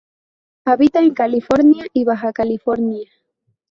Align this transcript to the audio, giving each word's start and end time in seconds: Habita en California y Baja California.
Habita 0.65 0.97
en 0.99 1.13
California 1.13 1.85
y 1.93 2.05
Baja 2.05 2.33
California. 2.33 3.07